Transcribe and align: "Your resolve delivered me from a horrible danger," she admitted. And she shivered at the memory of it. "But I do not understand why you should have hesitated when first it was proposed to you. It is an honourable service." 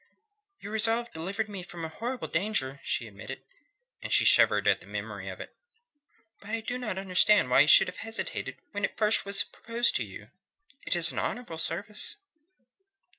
"Your 0.59 0.71
resolve 0.73 1.13
delivered 1.13 1.47
me 1.47 1.61
from 1.61 1.85
a 1.85 1.89
horrible 1.89 2.27
danger," 2.27 2.81
she 2.83 3.05
admitted. 3.07 3.43
And 4.01 4.11
she 4.11 4.25
shivered 4.25 4.67
at 4.67 4.81
the 4.81 4.87
memory 4.87 5.29
of 5.29 5.39
it. 5.39 5.55
"But 6.39 6.49
I 6.49 6.61
do 6.61 6.79
not 6.79 6.97
understand 6.97 7.51
why 7.51 7.59
you 7.59 7.67
should 7.67 7.87
have 7.87 7.97
hesitated 7.97 8.57
when 8.71 8.89
first 8.97 9.19
it 9.19 9.25
was 9.27 9.43
proposed 9.43 9.95
to 9.97 10.03
you. 10.03 10.31
It 10.87 10.95
is 10.95 11.11
an 11.11 11.19
honourable 11.19 11.59
service." 11.59 12.15